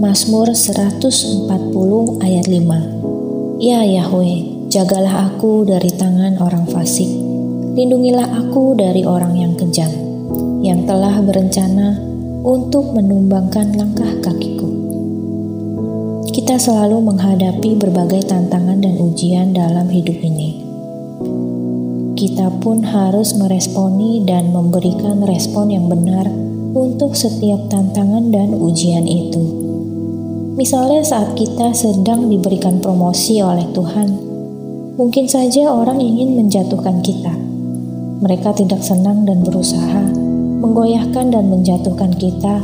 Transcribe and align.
Mazmur 0.00 0.48
140 0.56 1.44
ayat 2.24 2.48
5. 2.48 3.60
Ya 3.60 3.84
Yahweh, 3.84 4.72
jagalah 4.72 5.28
aku 5.28 5.68
dari 5.68 5.92
tangan 5.92 6.40
orang 6.40 6.64
fasik. 6.72 7.04
Lindungilah 7.76 8.24
aku 8.24 8.72
dari 8.80 9.04
orang 9.04 9.36
yang 9.36 9.52
kejam, 9.60 9.92
yang 10.64 10.88
telah 10.88 11.20
berencana 11.20 12.00
untuk 12.40 12.96
menumbangkan 12.96 13.76
langkah 13.76 14.08
kakiku. 14.24 14.72
Kita 16.32 16.56
selalu 16.56 17.04
menghadapi 17.04 17.76
berbagai 17.76 18.24
tantangan 18.24 18.80
dan 18.80 18.96
ujian 19.04 19.52
dalam 19.52 19.84
hidup 19.92 20.16
ini. 20.16 20.64
Kita 22.16 22.48
pun 22.64 22.88
harus 22.88 23.36
meresponi 23.36 24.24
dan 24.24 24.48
memberikan 24.48 25.20
respon 25.28 25.68
yang 25.68 25.92
benar 25.92 26.24
untuk 26.72 27.12
setiap 27.12 27.68
tantangan 27.68 28.32
dan 28.32 28.56
ujian 28.56 29.04
itu. 29.04 29.69
Misalnya 30.60 31.00
saat 31.00 31.40
kita 31.40 31.72
sedang 31.72 32.28
diberikan 32.28 32.84
promosi 32.84 33.40
oleh 33.40 33.64
Tuhan, 33.72 34.12
mungkin 35.00 35.24
saja 35.24 35.72
orang 35.72 36.04
ingin 36.04 36.36
menjatuhkan 36.36 37.00
kita. 37.00 37.32
Mereka 38.20 38.52
tidak 38.60 38.84
senang 38.84 39.24
dan 39.24 39.40
berusaha 39.40 40.20
menggoyahkan 40.60 41.32
dan 41.32 41.48
menjatuhkan 41.48 42.12
kita, 42.20 42.60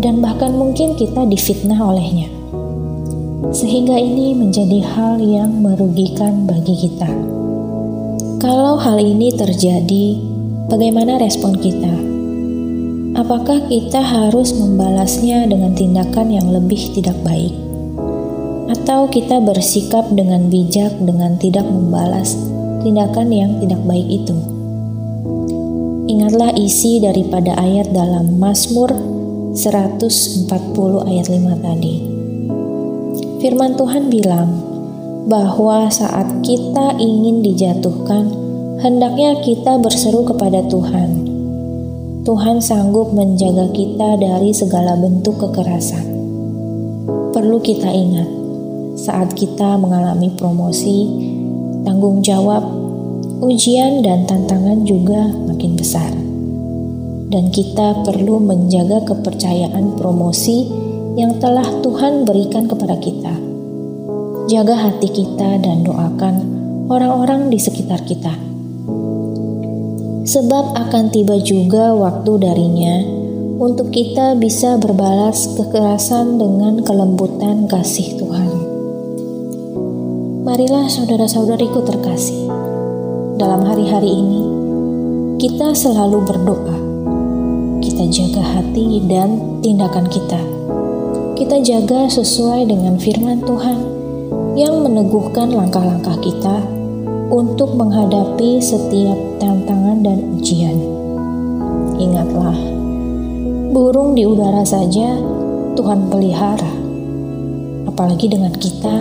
dan 0.00 0.24
bahkan 0.24 0.56
mungkin 0.56 0.96
kita 0.96 1.28
difitnah 1.28 1.76
olehnya. 1.76 2.32
Sehingga 3.52 4.00
ini 4.00 4.32
menjadi 4.32 4.80
hal 4.96 5.20
yang 5.20 5.60
merugikan 5.60 6.48
bagi 6.48 6.88
kita. 6.88 7.12
Kalau 8.40 8.80
hal 8.80 8.96
ini 8.96 9.36
terjadi, 9.36 10.16
bagaimana 10.72 11.20
respon 11.20 11.60
kita? 11.60 12.05
Apakah 13.16 13.64
kita 13.72 14.04
harus 14.04 14.52
membalasnya 14.52 15.48
dengan 15.48 15.72
tindakan 15.72 16.28
yang 16.28 16.52
lebih 16.52 16.92
tidak 16.92 17.16
baik? 17.24 17.56
Atau 18.68 19.08
kita 19.08 19.40
bersikap 19.40 20.04
dengan 20.12 20.52
bijak 20.52 20.92
dengan 21.00 21.40
tidak 21.40 21.64
membalas 21.64 22.36
tindakan 22.84 23.32
yang 23.32 23.56
tidak 23.64 23.80
baik 23.88 24.04
itu? 24.04 24.36
Ingatlah 26.06 26.54
isi 26.60 27.00
daripada 27.02 27.56
ayat 27.56 27.90
dalam 27.90 28.36
Mazmur 28.36 28.92
140 29.56 30.46
ayat 31.08 31.26
5 31.32 31.66
tadi. 31.66 31.96
Firman 33.40 33.74
Tuhan 33.80 34.12
bilang 34.12 34.50
bahwa 35.26 35.88
saat 35.90 36.44
kita 36.44 37.00
ingin 37.00 37.42
dijatuhkan, 37.42 38.30
hendaknya 38.84 39.40
kita 39.42 39.80
berseru 39.82 40.22
kepada 40.22 40.62
Tuhan 40.70 41.25
Tuhan 42.26 42.58
sanggup 42.58 43.14
menjaga 43.14 43.70
kita 43.70 44.18
dari 44.18 44.50
segala 44.50 44.98
bentuk 44.98 45.38
kekerasan. 45.38 46.10
Perlu 47.30 47.62
kita 47.62 47.86
ingat, 47.86 48.26
saat 48.98 49.30
kita 49.38 49.78
mengalami 49.78 50.34
promosi, 50.34 51.06
tanggung 51.86 52.26
jawab, 52.26 52.66
ujian, 53.38 54.02
dan 54.02 54.26
tantangan 54.26 54.82
juga 54.82 55.30
makin 55.46 55.78
besar. 55.78 56.10
Dan 57.30 57.54
kita 57.54 58.02
perlu 58.02 58.42
menjaga 58.42 59.06
kepercayaan 59.06 59.94
promosi 59.94 60.66
yang 61.14 61.38
telah 61.38 61.78
Tuhan 61.78 62.26
berikan 62.26 62.66
kepada 62.66 62.98
kita. 62.98 63.38
Jaga 64.50 64.74
hati 64.74 65.14
kita 65.14 65.62
dan 65.62 65.86
doakan 65.86 66.42
orang-orang 66.90 67.54
di 67.54 67.62
sekitar 67.62 68.02
kita 68.02 68.45
sebab 70.26 70.74
akan 70.74 71.14
tiba 71.14 71.38
juga 71.38 71.94
waktu 71.94 72.42
darinya 72.42 72.96
untuk 73.56 73.94
kita 73.94 74.34
bisa 74.36 74.76
berbalas 74.76 75.48
kekerasan 75.54 76.36
dengan 76.36 76.82
kelembutan 76.82 77.70
kasih 77.70 78.18
Tuhan. 78.18 78.50
Marilah 80.42 80.90
saudara-saudariku 80.90 81.80
terkasih, 81.86 82.50
dalam 83.38 83.64
hari-hari 83.64 84.10
ini 84.10 84.42
kita 85.38 85.72
selalu 85.78 86.26
berdoa. 86.26 86.76
Kita 87.80 88.04
jaga 88.10 88.42
hati 88.42 89.04
dan 89.06 89.62
tindakan 89.62 90.10
kita. 90.10 90.42
Kita 91.38 91.62
jaga 91.62 92.10
sesuai 92.10 92.66
dengan 92.66 92.98
firman 92.98 93.46
Tuhan 93.46 93.78
yang 94.58 94.82
meneguhkan 94.82 95.54
langkah-langkah 95.54 96.18
kita 96.18 96.64
untuk 97.30 97.78
menghadapi 97.78 98.58
setiap 98.58 99.18
tantangan 99.38 99.85
dan 100.06 100.38
ujian. 100.38 100.78
Ingatlah, 101.98 102.54
burung 103.74 104.14
di 104.14 104.22
udara 104.22 104.62
saja 104.62 105.18
Tuhan 105.74 106.06
pelihara, 106.06 106.70
apalagi 107.90 108.30
dengan 108.30 108.54
kita, 108.54 108.94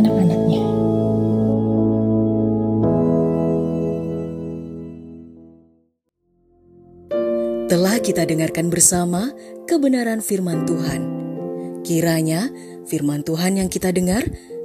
anak-anaknya. 0.00 0.64
Telah 7.68 7.96
kita 8.00 8.24
dengarkan 8.24 8.72
bersama 8.72 9.30
kebenaran 9.68 10.24
firman 10.24 10.64
Tuhan. 10.64 11.02
Kiranya 11.84 12.48
firman 12.88 13.22
Tuhan 13.22 13.60
yang 13.60 13.68
kita 13.68 13.92
dengar 13.92 14.24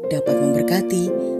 dapat 0.09 0.35
memberkati, 0.39 1.34